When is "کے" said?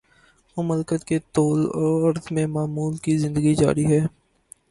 1.03-1.19